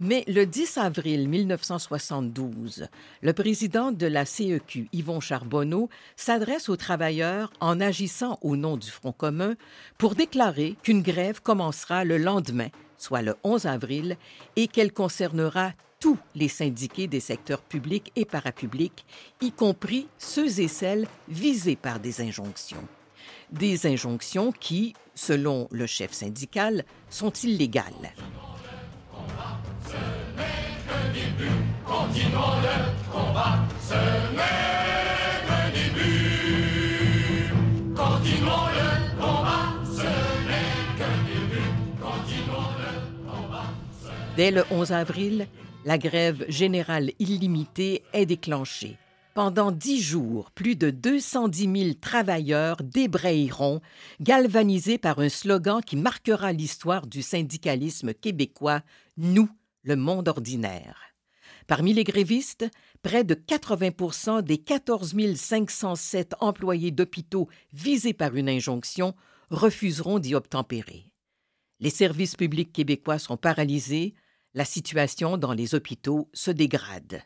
Mais 0.00 0.22
le 0.28 0.46
10 0.46 0.78
avril 0.78 1.28
1972, 1.28 2.86
le 3.20 3.32
président 3.32 3.90
de 3.90 4.06
la 4.06 4.24
CEQ, 4.24 4.88
Yvon 4.92 5.18
Charbonneau, 5.18 5.88
s'adresse 6.14 6.68
aux 6.68 6.76
travailleurs 6.76 7.52
en 7.58 7.80
agissant 7.80 8.38
au 8.42 8.54
nom 8.54 8.76
du 8.76 8.88
Front 8.88 9.10
commun 9.10 9.56
pour 9.98 10.14
déclarer 10.14 10.76
qu'une 10.84 11.02
grève 11.02 11.42
commencera 11.42 12.04
le 12.04 12.16
lendemain, 12.16 12.68
soit 12.96 13.22
le 13.22 13.34
11 13.42 13.66
avril, 13.66 14.16
et 14.54 14.68
qu'elle 14.68 14.92
concernera 14.92 15.72
tous 16.00 16.18
les 16.34 16.48
syndiqués 16.48 17.06
des 17.06 17.20
secteurs 17.20 17.62
publics 17.62 18.12
et 18.16 18.24
parapublics, 18.24 19.04
y 19.40 19.50
compris 19.52 20.08
ceux 20.18 20.60
et 20.60 20.68
celles 20.68 21.06
visés 21.28 21.76
par 21.76 21.98
des 21.98 22.20
injonctions. 22.20 22.86
Des 23.50 23.86
injonctions 23.86 24.52
qui, 24.52 24.94
selon 25.14 25.68
le 25.70 25.86
chef 25.86 26.12
syndical, 26.12 26.84
sont 27.10 27.32
illégales. 27.32 28.12
Dès 44.36 44.52
le 44.52 44.64
11 44.70 44.92
avril, 44.92 45.48
la 45.88 45.96
grève 45.96 46.44
générale 46.50 47.12
illimitée 47.18 48.02
est 48.12 48.26
déclenchée. 48.26 48.98
Pendant 49.32 49.72
dix 49.72 50.02
jours, 50.02 50.50
plus 50.50 50.76
de 50.76 50.90
210 50.90 51.82
000 51.84 51.94
travailleurs 51.98 52.76
débrayeront, 52.82 53.80
galvanisés 54.20 54.98
par 54.98 55.18
un 55.18 55.30
slogan 55.30 55.80
qui 55.80 55.96
marquera 55.96 56.52
l'histoire 56.52 57.06
du 57.06 57.22
syndicalisme 57.22 58.12
québécois 58.12 58.82
Nous, 59.16 59.48
le 59.82 59.96
monde 59.96 60.28
ordinaire. 60.28 61.00
Parmi 61.66 61.94
les 61.94 62.04
grévistes, 62.04 62.66
près 63.00 63.24
de 63.24 63.34
80% 63.34 64.42
des 64.42 64.58
14 64.58 65.14
507 65.36 66.34
employés 66.40 66.90
d'hôpitaux 66.90 67.48
visés 67.72 68.12
par 68.12 68.36
une 68.36 68.50
injonction 68.50 69.14
refuseront 69.48 70.18
d'y 70.18 70.34
obtempérer. 70.34 71.14
Les 71.80 71.88
services 71.88 72.36
publics 72.36 72.74
québécois 72.74 73.18
sont 73.18 73.38
paralysés, 73.38 74.12
la 74.54 74.64
situation 74.64 75.36
dans 75.36 75.52
les 75.52 75.74
hôpitaux 75.74 76.28
se 76.32 76.50
dégrade. 76.50 77.22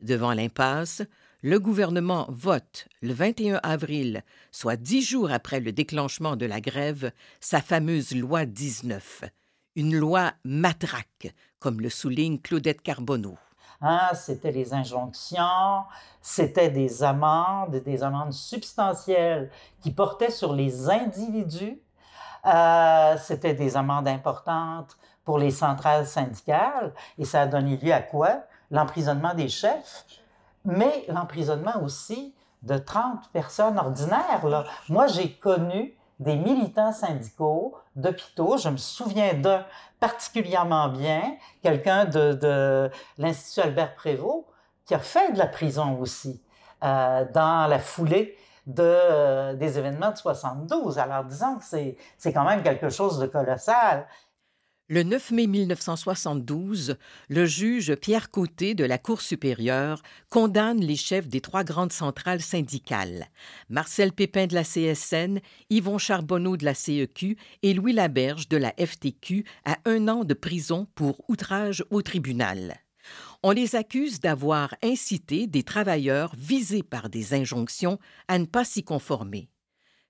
Devant 0.00 0.32
l'impasse, 0.32 1.02
le 1.42 1.60
gouvernement 1.60 2.26
vote 2.30 2.88
le 3.00 3.12
21 3.12 3.60
avril, 3.62 4.24
soit 4.50 4.76
dix 4.76 5.02
jours 5.02 5.30
après 5.30 5.60
le 5.60 5.70
déclenchement 5.70 6.34
de 6.34 6.46
la 6.46 6.60
grève, 6.60 7.12
sa 7.40 7.60
fameuse 7.60 8.14
loi 8.14 8.44
19, 8.44 9.24
une 9.76 9.96
loi 9.96 10.32
matraque, 10.44 11.32
comme 11.60 11.80
le 11.80 11.90
souligne 11.90 12.38
Claudette 12.38 12.82
Carbonneau. 12.82 13.38
Hein, 13.80 14.10
c'était 14.14 14.50
les 14.50 14.74
injonctions, 14.74 15.84
c'était 16.20 16.70
des 16.70 17.04
amendes, 17.04 17.76
des 17.76 18.02
amendes 18.02 18.32
substantielles 18.32 19.50
qui 19.80 19.92
portaient 19.92 20.32
sur 20.32 20.52
les 20.52 20.90
individus. 20.90 21.80
Euh, 22.44 23.16
c'était 23.18 23.54
des 23.54 23.76
amendes 23.76 24.08
importantes 24.08 24.97
pour 25.28 25.36
les 25.36 25.50
centrales 25.50 26.06
syndicales 26.06 26.94
et 27.18 27.26
ça 27.26 27.42
a 27.42 27.46
donné 27.46 27.76
lieu 27.76 27.92
à 27.92 28.00
quoi? 28.00 28.44
L'emprisonnement 28.70 29.34
des 29.34 29.50
chefs, 29.50 30.06
mais 30.64 31.04
l'emprisonnement 31.08 31.82
aussi 31.82 32.34
de 32.62 32.78
30 32.78 33.28
personnes 33.30 33.78
ordinaires. 33.78 34.46
Là. 34.46 34.64
Moi, 34.88 35.06
j'ai 35.06 35.34
connu 35.34 35.94
des 36.18 36.34
militants 36.34 36.94
syndicaux 36.94 37.76
d'hôpitaux. 37.94 38.56
Je 38.56 38.70
me 38.70 38.78
souviens 38.78 39.34
d'un 39.34 39.66
particulièrement 40.00 40.88
bien, 40.88 41.36
quelqu'un 41.62 42.06
de, 42.06 42.32
de 42.32 42.90
l'Institut 43.18 43.66
Albert 43.66 43.96
Prévost, 43.96 44.46
qui 44.86 44.94
a 44.94 44.98
fait 44.98 45.32
de 45.32 45.38
la 45.38 45.46
prison 45.46 45.98
aussi 46.00 46.42
euh, 46.82 47.26
dans 47.34 47.66
la 47.68 47.78
foulée 47.78 48.34
de, 48.66 48.82
euh, 48.82 49.52
des 49.52 49.78
événements 49.78 50.10
de 50.10 50.16
72. 50.16 50.98
Alors 50.98 51.24
disons 51.24 51.56
que 51.56 51.64
c'est 51.64 52.32
quand 52.32 52.44
même 52.44 52.62
quelque 52.62 52.88
chose 52.88 53.18
de 53.18 53.26
colossal. 53.26 54.06
Le 54.90 55.02
9 55.02 55.32
mai 55.32 55.46
1972, 55.46 56.96
le 57.28 57.44
juge 57.44 57.94
Pierre 57.96 58.30
Côté 58.30 58.74
de 58.74 58.84
la 58.84 58.96
Cour 58.96 59.20
supérieure 59.20 60.02
condamne 60.30 60.80
les 60.80 60.96
chefs 60.96 61.28
des 61.28 61.42
trois 61.42 61.62
grandes 61.62 61.92
centrales 61.92 62.40
syndicales, 62.40 63.26
Marcel 63.68 64.12
Pépin 64.12 64.46
de 64.46 64.54
la 64.54 64.64
CSN, 64.64 65.40
Yvon 65.68 65.98
Charbonneau 65.98 66.56
de 66.56 66.64
la 66.64 66.72
CEQ 66.72 67.36
et 67.62 67.74
Louis 67.74 67.92
Laberge 67.92 68.48
de 68.48 68.56
la 68.56 68.72
FTQ 68.78 69.44
à 69.66 69.76
un 69.84 70.08
an 70.08 70.24
de 70.24 70.32
prison 70.32 70.86
pour 70.94 71.22
outrage 71.28 71.84
au 71.90 72.00
tribunal. 72.00 72.74
On 73.42 73.50
les 73.50 73.76
accuse 73.76 74.20
d'avoir 74.20 74.74
incité 74.82 75.46
des 75.46 75.64
travailleurs 75.64 76.34
visés 76.34 76.82
par 76.82 77.10
des 77.10 77.34
injonctions 77.34 77.98
à 78.26 78.38
ne 78.38 78.46
pas 78.46 78.64
s'y 78.64 78.84
conformer. 78.84 79.50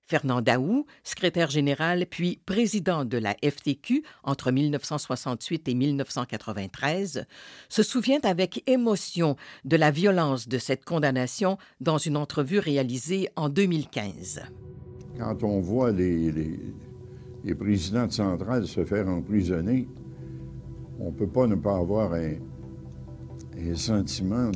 Fernand 0.09 0.41
Daou, 0.41 0.87
secrétaire 1.03 1.51
général 1.51 2.07
puis 2.09 2.39
président 2.47 3.05
de 3.05 3.19
la 3.19 3.35
FTQ 3.43 4.01
entre 4.23 4.51
1968 4.51 5.67
et 5.67 5.75
1993, 5.75 7.27
se 7.69 7.83
souvient 7.83 8.19
avec 8.23 8.67
émotion 8.67 9.35
de 9.65 9.75
la 9.77 9.91
violence 9.91 10.47
de 10.47 10.57
cette 10.57 10.83
condamnation 10.83 11.59
dans 11.79 11.99
une 11.99 12.17
entrevue 12.17 12.57
réalisée 12.57 13.29
en 13.35 13.49
2015. 13.49 14.41
Quand 15.19 15.43
on 15.43 15.59
voit 15.59 15.91
les, 15.91 16.33
présidents 17.59 18.07
de 18.07 18.11
centrale 18.11 18.65
se 18.65 18.83
faire 18.85 19.07
emprisonner, 19.07 19.87
on 20.99 21.11
ne 21.11 21.15
peut 21.15 21.27
pas 21.27 21.45
ne 21.45 21.55
pas 21.55 21.77
avoir 21.77 22.13
un 22.13 23.75
sentiment 23.75 24.49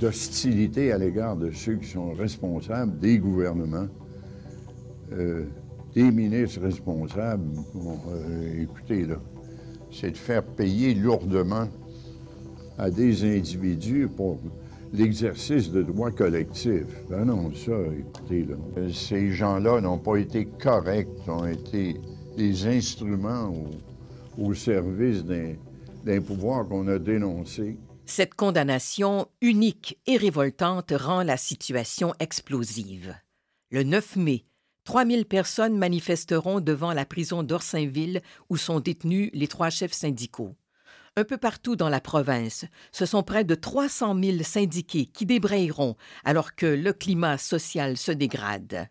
d'hostilité 0.00 0.90
à 0.90 0.96
l'égard 0.96 1.36
de 1.36 1.50
ceux 1.50 1.76
qui 1.76 1.88
sont 1.88 2.14
responsables 2.14 2.98
des 2.98 3.18
gouvernements 3.18 3.88
euh, 5.12 5.44
des 5.94 6.10
ministres 6.10 6.62
responsables, 6.62 7.48
euh, 7.76 8.62
écoutez, 8.62 9.04
là, 9.04 9.16
c'est 9.90 10.12
de 10.12 10.16
faire 10.16 10.42
payer 10.42 10.94
lourdement 10.94 11.68
à 12.78 12.90
des 12.90 13.24
individus 13.24 14.08
pour 14.08 14.38
l'exercice 14.92 15.70
de 15.70 15.82
droits 15.82 16.10
collectifs. 16.10 17.04
Ben 17.08 17.24
non, 17.24 17.52
ça, 17.54 17.72
écoutez, 17.98 18.44
là, 18.44 18.56
euh, 18.78 18.90
ces 18.90 19.32
gens-là 19.32 19.80
n'ont 19.80 19.98
pas 19.98 20.16
été 20.16 20.46
corrects, 20.46 21.08
ont 21.28 21.46
été 21.46 21.96
des 22.36 22.66
instruments 22.66 23.54
au, 24.38 24.54
service 24.54 25.24
d'un 25.24 26.20
pouvoir 26.20 26.66
qu'on 26.66 26.88
a 26.88 26.98
dénoncé. 26.98 27.78
Cette 28.06 28.34
condamnation 28.34 29.26
unique 29.40 29.98
et 30.06 30.16
révoltante 30.16 30.92
rend 30.96 31.22
la 31.22 31.36
situation 31.36 32.14
explosive. 32.18 33.14
Le 33.70 33.84
9 33.84 34.16
mai, 34.16 34.44
3000 34.84 35.26
personnes 35.26 35.78
manifesteront 35.78 36.60
devant 36.60 36.92
la 36.92 37.04
prison 37.04 37.42
d'Orsainville 37.42 38.20
où 38.48 38.56
sont 38.56 38.80
détenus 38.80 39.30
les 39.32 39.48
trois 39.48 39.70
chefs 39.70 39.92
syndicaux. 39.92 40.54
Un 41.16 41.24
peu 41.24 41.36
partout 41.36 41.76
dans 41.76 41.90
la 41.90 42.00
province, 42.00 42.64
ce 42.90 43.04
sont 43.04 43.22
près 43.22 43.44
de 43.44 43.54
300 43.54 44.18
000 44.18 44.42
syndiqués 44.42 45.06
qui 45.06 45.26
débrayeront 45.26 45.96
alors 46.24 46.54
que 46.54 46.66
le 46.66 46.92
climat 46.92 47.36
social 47.36 47.96
se 47.96 48.12
dégrade. 48.12 48.88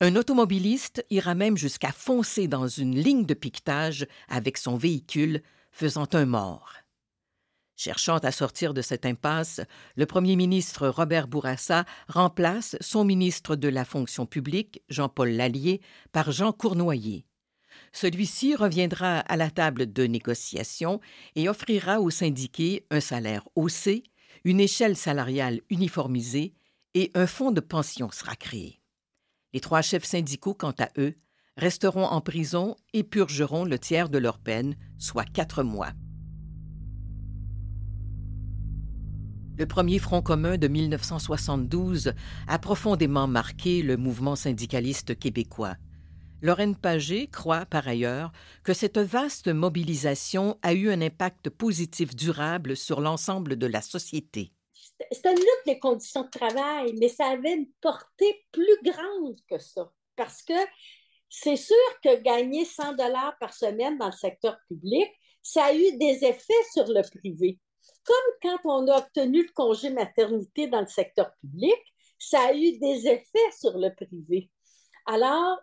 Un 0.00 0.16
automobiliste 0.16 1.04
ira 1.10 1.34
même 1.34 1.58
jusqu'à 1.58 1.92
foncer 1.92 2.48
dans 2.48 2.66
une 2.66 2.96
ligne 2.96 3.26
de 3.26 3.34
piquetage 3.34 4.06
avec 4.28 4.56
son 4.56 4.78
véhicule, 4.78 5.42
faisant 5.70 6.08
un 6.14 6.24
mort. 6.24 6.72
Cherchant 7.82 8.18
à 8.18 8.30
sortir 8.30 8.74
de 8.74 8.82
cette 8.82 9.06
impasse, 9.06 9.62
le 9.96 10.04
premier 10.04 10.36
ministre 10.36 10.86
Robert 10.86 11.28
Bourassa 11.28 11.86
remplace 12.08 12.76
son 12.82 13.06
ministre 13.06 13.56
de 13.56 13.68
la 13.68 13.86
fonction 13.86 14.26
publique, 14.26 14.82
Jean-Paul 14.90 15.30
Lallier, 15.30 15.80
par 16.12 16.30
Jean 16.30 16.52
Cournoyer. 16.52 17.24
Celui-ci 17.94 18.54
reviendra 18.54 19.20
à 19.20 19.36
la 19.38 19.50
table 19.50 19.90
de 19.90 20.04
négociation 20.04 21.00
et 21.36 21.48
offrira 21.48 22.02
aux 22.02 22.10
syndiqués 22.10 22.84
un 22.90 23.00
salaire 23.00 23.48
haussé, 23.54 24.02
une 24.44 24.60
échelle 24.60 24.94
salariale 24.94 25.62
uniformisée 25.70 26.52
et 26.92 27.10
un 27.14 27.26
fonds 27.26 27.50
de 27.50 27.60
pension 27.60 28.10
sera 28.10 28.36
créé. 28.36 28.82
Les 29.54 29.60
trois 29.60 29.80
chefs 29.80 30.04
syndicaux, 30.04 30.52
quant 30.52 30.74
à 30.78 30.90
eux, 30.98 31.14
resteront 31.56 32.04
en 32.04 32.20
prison 32.20 32.76
et 32.92 33.04
purgeront 33.04 33.64
le 33.64 33.78
tiers 33.78 34.10
de 34.10 34.18
leur 34.18 34.38
peine, 34.38 34.76
soit 34.98 35.24
quatre 35.24 35.62
mois. 35.62 35.94
Le 39.60 39.66
premier 39.66 39.98
Front 39.98 40.22
commun 40.22 40.56
de 40.56 40.68
1972 40.68 42.14
a 42.48 42.58
profondément 42.58 43.26
marqué 43.26 43.82
le 43.82 43.98
mouvement 43.98 44.34
syndicaliste 44.34 45.18
québécois. 45.18 45.74
Lorraine 46.40 46.74
Pagé 46.74 47.26
croit 47.26 47.66
par 47.66 47.86
ailleurs 47.86 48.32
que 48.64 48.72
cette 48.72 48.96
vaste 48.96 49.48
mobilisation 49.48 50.56
a 50.62 50.72
eu 50.72 50.90
un 50.90 51.02
impact 51.02 51.50
positif 51.50 52.16
durable 52.16 52.74
sur 52.74 53.02
l'ensemble 53.02 53.56
de 53.56 53.66
la 53.66 53.82
société. 53.82 54.50
C'était 55.12 55.32
une 55.32 55.36
lutte 55.40 55.66
des 55.66 55.78
conditions 55.78 56.22
de 56.22 56.30
travail, 56.30 56.94
mais 56.98 57.08
ça 57.08 57.26
avait 57.26 57.52
une 57.52 57.68
portée 57.82 58.46
plus 58.52 58.78
grande 58.82 59.36
que 59.46 59.58
ça. 59.58 59.92
Parce 60.16 60.40
que 60.40 60.54
c'est 61.28 61.56
sûr 61.56 61.76
que 62.02 62.22
gagner 62.22 62.64
100 62.64 62.94
dollars 62.94 63.36
par 63.38 63.52
semaine 63.52 63.98
dans 63.98 64.06
le 64.06 64.12
secteur 64.12 64.56
public, 64.68 65.10
ça 65.42 65.64
a 65.64 65.74
eu 65.74 65.98
des 65.98 66.24
effets 66.24 66.64
sur 66.72 66.86
le 66.86 67.02
privé. 67.02 67.58
Comme 68.04 68.16
quand 68.42 68.58
on 68.64 68.88
a 68.88 68.98
obtenu 68.98 69.42
le 69.42 69.52
congé 69.52 69.90
maternité 69.90 70.66
dans 70.66 70.80
le 70.80 70.86
secteur 70.86 71.32
public, 71.40 71.78
ça 72.18 72.40
a 72.48 72.52
eu 72.52 72.78
des 72.78 73.08
effets 73.08 73.52
sur 73.58 73.78
le 73.78 73.94
privé. 73.94 74.50
Alors, 75.06 75.58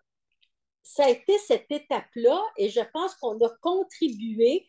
ça 0.83 1.05
a 1.05 1.09
été 1.09 1.37
cette 1.39 1.69
étape-là 1.69 2.41
et 2.57 2.69
je 2.69 2.81
pense 2.93 3.15
qu'on 3.15 3.37
a 3.45 3.49
contribué 3.61 4.67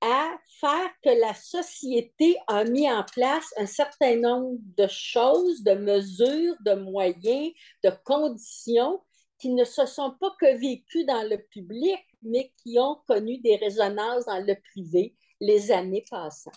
à 0.00 0.36
faire 0.60 0.90
que 1.02 1.20
la 1.20 1.34
société 1.34 2.36
a 2.46 2.64
mis 2.64 2.90
en 2.90 3.02
place 3.02 3.52
un 3.56 3.66
certain 3.66 4.16
nombre 4.16 4.58
de 4.76 4.86
choses, 4.88 5.62
de 5.62 5.72
mesures, 5.72 6.54
de 6.60 6.74
moyens, 6.74 7.52
de 7.82 7.90
conditions 8.04 9.02
qui 9.38 9.50
ne 9.50 9.64
se 9.64 9.86
sont 9.86 10.12
pas 10.20 10.34
que 10.40 10.56
vécues 10.56 11.04
dans 11.04 11.28
le 11.28 11.38
public, 11.50 11.98
mais 12.22 12.52
qui 12.62 12.78
ont 12.78 12.98
connu 13.06 13.38
des 13.38 13.56
résonances 13.56 14.26
dans 14.26 14.44
le 14.44 14.54
privé 14.70 15.14
les 15.40 15.70
années 15.72 16.04
passant. 16.10 16.52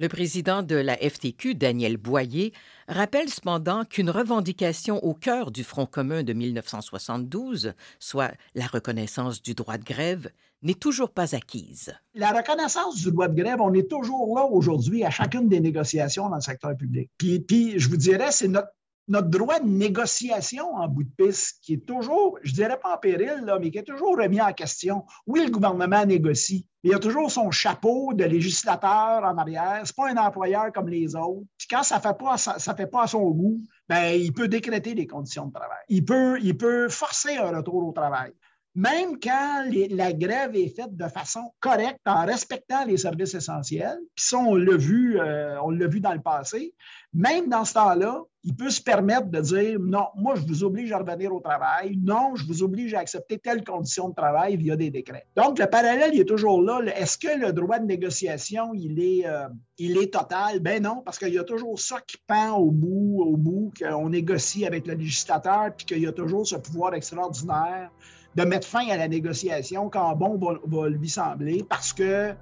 Le 0.00 0.08
président 0.08 0.62
de 0.62 0.76
la 0.76 0.96
FTQ, 0.96 1.56
Daniel 1.56 1.96
Boyer, 1.96 2.52
rappelle 2.86 3.28
cependant 3.28 3.84
qu'une 3.84 4.10
revendication 4.10 5.02
au 5.04 5.12
cœur 5.12 5.50
du 5.50 5.64
Front 5.64 5.86
commun 5.86 6.22
de 6.22 6.32
1972, 6.32 7.72
soit 7.98 8.30
la 8.54 8.68
reconnaissance 8.68 9.42
du 9.42 9.54
droit 9.54 9.76
de 9.76 9.82
grève, 9.82 10.30
n'est 10.62 10.74
toujours 10.74 11.10
pas 11.10 11.34
acquise. 11.34 11.92
La 12.14 12.30
reconnaissance 12.30 12.94
du 12.94 13.10
droit 13.10 13.26
de 13.26 13.42
grève, 13.42 13.60
on 13.60 13.74
est 13.74 13.90
toujours 13.90 14.36
là 14.36 14.44
aujourd'hui 14.44 15.02
à 15.02 15.10
chacune 15.10 15.48
des 15.48 15.58
négociations 15.58 16.28
dans 16.28 16.36
le 16.36 16.42
secteur 16.42 16.76
public. 16.76 17.10
Puis, 17.18 17.40
puis 17.40 17.74
je 17.80 17.88
vous 17.88 17.96
dirais, 17.96 18.30
c'est 18.30 18.46
notre 18.46 18.68
notre 19.08 19.28
droit 19.28 19.58
de 19.58 19.68
négociation 19.68 20.74
en 20.74 20.86
bout 20.86 21.04
de 21.04 21.10
piste, 21.16 21.58
qui 21.62 21.74
est 21.74 21.86
toujours, 21.86 22.38
je 22.42 22.52
dirais 22.52 22.78
pas 22.78 22.94
en 22.94 22.98
péril, 22.98 23.42
là, 23.44 23.58
mais 23.58 23.70
qui 23.70 23.78
est 23.78 23.84
toujours 23.84 24.16
remis 24.16 24.40
en 24.40 24.52
question. 24.52 25.04
Oui, 25.26 25.44
le 25.44 25.50
gouvernement 25.50 26.04
négocie, 26.04 26.66
mais 26.84 26.90
il 26.90 26.94
a 26.94 26.98
toujours 26.98 27.30
son 27.30 27.50
chapeau 27.50 28.12
de 28.14 28.24
législateur 28.24 29.24
en 29.24 29.36
arrière. 29.38 29.80
Ce 29.84 29.92
pas 29.92 30.10
un 30.10 30.16
employeur 30.16 30.72
comme 30.72 30.88
les 30.88 31.16
autres. 31.16 31.46
Puis 31.56 31.68
quand 31.70 31.82
ça 31.82 31.96
ne 31.96 32.00
fait, 32.00 32.18
pas, 32.18 32.36
ça, 32.36 32.74
fait 32.74 32.86
pas 32.86 33.02
à 33.02 33.06
son 33.06 33.30
goût, 33.30 33.60
ben, 33.88 34.12
il 34.14 34.32
peut 34.32 34.48
décréter 34.48 34.94
des 34.94 35.06
conditions 35.06 35.46
de 35.46 35.52
travail. 35.52 35.78
Il 35.88 36.04
peut, 36.04 36.38
il 36.42 36.56
peut 36.56 36.88
forcer 36.88 37.36
un 37.36 37.56
retour 37.56 37.86
au 37.86 37.92
travail 37.92 38.32
même 38.78 39.18
quand 39.20 39.64
la 39.90 40.12
grève 40.12 40.54
est 40.54 40.68
faite 40.68 40.96
de 40.96 41.08
façon 41.08 41.52
correcte, 41.58 41.98
en 42.06 42.24
respectant 42.24 42.84
les 42.84 42.96
services 42.96 43.34
essentiels, 43.34 43.98
puis 44.14 44.24
ça, 44.24 44.38
on 44.38 44.54
l'a 44.54 44.76
vu, 44.76 45.18
euh, 45.18 45.88
vu 45.88 45.98
dans 45.98 46.12
le 46.12 46.20
passé, 46.20 46.72
même 47.12 47.48
dans 47.48 47.64
ce 47.64 47.74
temps-là, 47.74 48.22
il 48.44 48.54
peut 48.54 48.70
se 48.70 48.80
permettre 48.80 49.26
de 49.26 49.40
dire 49.40 49.80
non, 49.80 50.06
moi, 50.14 50.36
je 50.36 50.42
vous 50.42 50.62
oblige 50.62 50.92
à 50.92 50.98
revenir 50.98 51.34
au 51.34 51.40
travail, 51.40 51.98
non, 52.00 52.36
je 52.36 52.46
vous 52.46 52.62
oblige 52.62 52.94
à 52.94 53.00
accepter 53.00 53.38
telle 53.38 53.64
condition 53.64 54.10
de 54.10 54.14
travail 54.14 54.56
via 54.56 54.76
des 54.76 54.90
décrets. 54.90 55.26
Donc, 55.34 55.58
le 55.58 55.66
parallèle, 55.66 56.16
est 56.16 56.24
toujours 56.24 56.62
là. 56.62 56.80
Est-ce 56.94 57.18
que 57.18 57.36
le 57.36 57.52
droit 57.52 57.80
de 57.80 57.86
négociation, 57.86 58.74
il 58.74 59.00
est, 59.00 59.26
euh, 59.26 59.48
il 59.78 59.98
est 59.98 60.12
total? 60.12 60.60
Ben 60.60 60.80
non, 60.80 61.02
parce 61.04 61.18
qu'il 61.18 61.34
y 61.34 61.38
a 61.38 61.44
toujours 61.44 61.80
ça 61.80 61.96
qui 62.06 62.16
pend 62.28 62.56
au 62.56 62.70
bout, 62.70 63.24
au 63.26 63.36
bout, 63.36 63.72
qu'on 63.76 64.10
négocie 64.10 64.64
avec 64.64 64.86
le 64.86 64.94
législateur, 64.94 65.72
puis 65.76 65.84
qu'il 65.84 65.98
y 65.98 66.06
a 66.06 66.12
toujours 66.12 66.46
ce 66.46 66.54
pouvoir 66.54 66.94
extraordinaire 66.94 67.90
de 68.38 68.44
mettre 68.44 68.68
fin 68.68 68.88
à 68.88 68.96
la 68.96 69.08
négociation 69.08 69.90
quand 69.90 70.14
bon 70.14 70.38
va, 70.66 70.88
lui 70.88 71.08
sembler 71.08 71.64
parce 71.68 71.92
que 71.92 72.32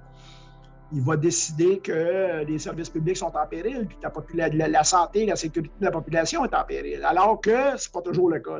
il 0.93 1.01
va 1.01 1.17
décider 1.17 1.79
que 1.79 2.45
les 2.45 2.59
services 2.59 2.89
publics 2.89 3.17
sont 3.17 3.35
en 3.35 3.45
péril, 3.45 3.87
puis 3.87 3.97
la, 4.35 4.47
la, 4.47 4.67
la, 4.69 4.83
santé, 4.85 5.25
la 5.25 5.35
sécurité 5.35 5.73
de 5.81 5.85
la 5.85 5.91
population 5.91 6.45
est 6.45 6.53
en 6.53 6.63
péril, 6.63 7.03
alors 7.03 7.41
que 7.41 7.75
ce 7.77 7.87
n'est 7.87 7.91
pas 7.91 8.01
toujours 8.01 8.29
le 8.29 8.39
cas. 8.39 8.59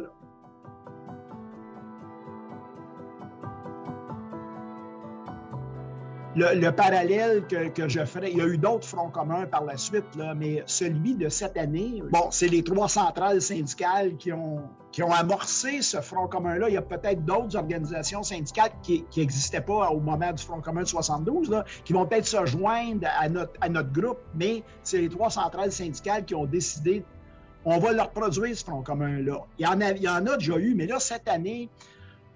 Le, 6.38 6.70
parallèle 6.70 7.44
que, 7.48 7.90
je 7.90 8.06
ferais, 8.06 8.32
il 8.32 8.38
y 8.38 8.42
a 8.42 8.46
eu 8.46 8.58
d'autres 8.58 8.88
fronts 8.88 9.10
communs 9.10 9.46
par 9.48 9.66
la 9.66 9.76
suite, 9.76 10.06
là, 10.16 10.36
mais 10.36 10.64
celui 10.66 11.16
de 11.16 11.30
cette 11.30 11.58
année, 11.58 12.02
bon, 12.12 12.30
c'est 12.30 12.48
les 12.48 12.64
trois 12.64 12.88
centrales 12.88 13.42
syndicales 13.42 14.16
qui 14.18 14.32
ont, 14.32 14.62
qui 14.92 15.02
ont 15.02 15.12
amorcé 15.12 15.82
ce 15.82 16.00
front 16.00 16.28
commun-là. 16.28 16.70
Il 16.70 16.76
y 16.76 16.78
a 16.78 16.82
peut-être 16.82 17.26
d'autres 17.26 17.56
organisations 17.56 18.22
syndicales 18.22 18.72
qui 18.84 19.04
n'existaient 19.16 19.62
pas 19.62 19.90
au 19.90 20.00
moment 20.00 20.32
du 20.32 20.44
front 20.44 20.62
commun 20.62 20.84
de 20.84 20.88
72, 20.88 21.50
là, 21.50 21.66
qui 21.84 21.94
vont 21.94 22.06
peut-être 22.06 22.28
se 22.28 22.46
joindre 22.46 23.08
à 23.20 23.28
notre, 23.30 23.54
à 23.62 23.70
notre 23.70 23.92
groupe, 23.92 24.20
mais 24.36 24.64
c'est 24.84 25.00
les 25.00 25.10
trois 25.10 25.30
centrales 25.30 25.72
syndicales 25.72 26.26
qui 26.26 26.36
ont 26.36 26.46
décidé 26.46 27.04
on 27.70 27.80
va 27.80 27.92
leur 27.92 28.12
produire 28.12 28.56
ce 28.56 28.64
front 28.64 28.82
commun-là. 28.82 29.40
Il 29.60 29.68
il 29.98 30.02
y 30.02 30.08
en 30.08 30.26
a 30.26 30.38
déjà 30.38 30.58
eu, 30.58 30.74
mais 30.74 30.88
là, 30.88 31.00
cette 31.02 31.28
année, 31.28 31.70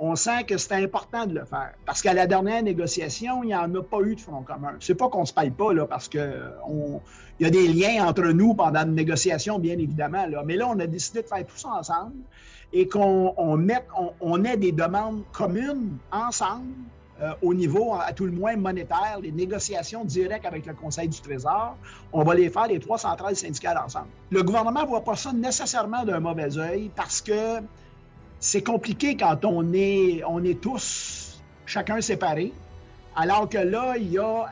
on 0.04 0.16
sent 0.16 0.46
que 0.46 0.58
c'est 0.58 0.74
important 0.74 1.28
de 1.28 1.36
le 1.36 1.46
faire. 1.46 1.74
Parce 1.86 2.02
qu'à 2.02 2.14
la 2.14 2.26
dernière 2.26 2.64
négociation, 2.64 3.44
il 3.44 3.48
n'y 3.48 3.56
en 3.56 3.74
a 3.76 3.84
pas 3.84 4.02
eu 4.02 4.16
de 4.16 4.20
front 4.20 4.42
commun. 4.42 4.74
C'est 4.80 4.96
pas 4.96 5.08
qu'on 5.10 5.26
se 5.26 5.32
paye 5.32 5.52
pas, 5.52 5.74
là, 5.74 5.86
parce 5.86 6.10
qu'il 6.10 6.52
y 7.40 7.46
a 7.46 7.50
des 7.52 7.68
liens 7.68 8.08
entre 8.08 8.24
nous 8.24 8.56
pendant 8.56 8.82
une 8.82 8.96
négociation, 8.96 9.60
bien 9.60 9.78
évidemment. 9.78 10.26
Mais 10.44 10.56
là, 10.56 10.68
on 10.68 10.80
a 10.80 10.88
décidé 10.88 11.22
de 11.22 11.28
faire 11.28 11.46
tout 11.46 11.56
ça 11.56 11.70
ensemble 11.70 12.16
et 12.74 12.88
qu'on 12.88 13.36
on 13.38 13.68
on, 14.22 14.44
ait 14.44 14.58
des 14.58 14.72
demandes 14.72 15.22
communes 15.34 15.98
ensemble 16.12 16.74
euh, 17.22 17.34
au 17.44 17.54
niveau, 17.54 17.94
à 17.94 18.12
tout 18.12 18.26
le 18.26 18.32
moins 18.32 18.56
monétaire, 18.56 19.20
les 19.22 19.32
négociations 19.32 20.04
directes 20.04 20.48
avec 20.48 20.66
le 20.66 20.74
Conseil 20.74 21.10
du 21.10 21.22
Trésor, 21.22 21.78
on 22.12 22.24
va 22.24 22.34
les 22.34 22.50
faire 22.50 22.66
les 22.66 22.80
trois 22.80 22.98
centrales 22.98 23.36
syndicales 23.36 23.78
ensemble. 23.78 24.08
Le 24.32 24.42
gouvernement 24.42 24.82
ne 24.82 24.88
voit 24.88 25.04
pas 25.04 25.16
ça 25.16 25.32
nécessairement 25.32 26.04
d'un 26.06 26.20
mauvais 26.20 26.58
œil 26.58 26.90
parce 26.96 27.22
que 27.22 27.62
c'est 28.42 28.64
compliqué 28.64 29.16
quand 29.16 29.46
on 29.46 29.72
est, 29.72 30.24
on 30.28 30.44
est 30.44 30.60
tous 30.60 31.42
chacun 31.68 32.02
séparé, 32.02 32.52
alors 33.16 33.48
que 33.48 33.60
là, 33.60 33.96
il 33.98 34.12
y 34.12 34.18
a 34.18 34.50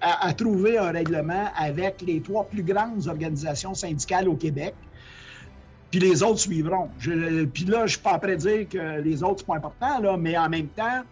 à, 0.00 0.32
trouver 0.34 0.76
un 0.76 0.90
règlement 0.90 1.46
avec 1.56 2.02
les 2.02 2.20
trois 2.20 2.44
plus 2.44 2.64
grandes 2.64 3.06
organisations 3.06 3.72
syndicales 3.72 4.28
au 4.28 4.34
Québec. 4.34 4.74
Puis 5.92 6.00
les 6.00 6.22
autres 6.24 6.40
suivront. 6.40 6.88
puis 6.98 7.64
là, 7.66 7.78
je 7.78 7.82
ne 7.82 7.86
suis 7.86 8.00
pas 8.00 8.18
prêt 8.18 8.32
à 8.32 8.36
dire 8.36 8.68
que 8.68 9.00
les 9.00 9.22
autres, 9.22 9.40
ce 9.40 9.44
pas 9.44 9.56
important, 9.56 10.00
là, 10.00 10.16
mais 10.16 10.36
en 10.36 10.48
même 10.48 10.68
temps, 10.68 11.02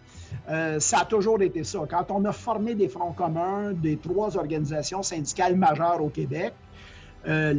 euh, 0.48 0.80
ça 0.80 1.00
a 1.00 1.04
toujours 1.04 1.40
été 1.42 1.62
ça. 1.62 1.80
Quand 1.88 2.10
on 2.10 2.24
a 2.24 2.32
formé 2.32 2.74
des 2.74 2.88
fronts 2.88 3.12
communs 3.12 3.72
des 3.72 3.96
trois 3.96 4.36
organisations 4.36 5.02
syndicales 5.02 5.54
majeures 5.54 6.02
au 6.02 6.08
Québec, 6.08 6.54
euh, 7.28 7.52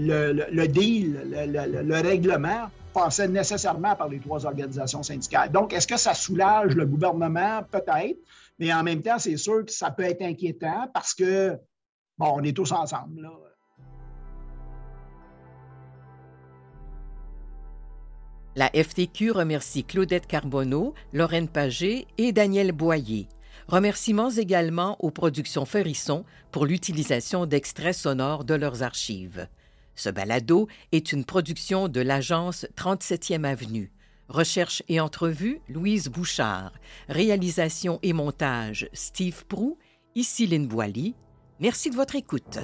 le, 0.51 0.67
deal, 0.67 1.21
le, 1.29 2.01
règlement 2.01 2.69
passait 2.93 3.27
nécessairement 3.27 3.95
par 3.95 4.09
les 4.09 4.19
trois 4.19 4.45
organisations 4.45 5.03
syndicales. 5.03 5.51
Donc, 5.51 5.73
est-ce 5.73 5.87
que 5.87 5.97
ça 5.97 6.13
soulage 6.13 6.75
le 6.75 6.85
gouvernement? 6.85 7.63
Peut-être, 7.71 8.19
Mais 8.59 8.73
en 8.73 8.83
même 8.83 9.01
temps, 9.01 9.17
c'est 9.19 9.37
sûr 9.37 9.65
que 9.65 9.71
ça 9.71 9.91
peut 9.91 10.03
être 10.03 10.21
inquiétant 10.21 10.87
parce 10.93 11.13
que, 11.13 11.57
bon, 12.17 12.33
on 12.35 12.43
est 12.43 12.55
tous 12.55 12.71
ensemble. 12.71 13.21
Là. 13.21 13.31
La 18.57 18.69
FTQ 18.69 19.31
remercie 19.31 19.85
Claudette 19.85 20.27
Carbonneau, 20.27 20.93
Lorraine 21.13 21.47
Pagé 21.47 22.05
et 22.17 22.33
Daniel 22.33 22.73
Boyer. 22.73 23.29
Remerciements 23.69 24.29
également 24.29 24.97
aux 24.99 25.11
productions 25.11 25.63
Ferisson 25.63 26.25
pour 26.51 26.65
l'utilisation 26.65 27.45
d'extraits 27.45 27.95
sonores 27.95 28.43
de 28.43 28.55
leurs 28.55 28.83
archives. 28.83 29.47
Ce 30.01 30.09
balado 30.09 30.67
est 30.91 31.11
une 31.11 31.25
production 31.25 31.87
de 31.87 32.01
l'agence 32.01 32.65
37e 32.75 33.43
Avenue. 33.43 33.91
Recherche 34.29 34.81
et 34.87 34.99
entrevue, 34.99 35.61
Louise 35.69 36.07
Bouchard. 36.07 36.71
Réalisation 37.07 37.99
et 38.01 38.11
montage, 38.11 38.89
Steve 38.93 39.45
Prou. 39.45 39.77
Ici 40.15 40.47
Lynne 40.47 40.65
Boily. 40.65 41.13
Merci 41.59 41.91
de 41.91 41.95
votre 41.95 42.15
écoute. 42.15 42.57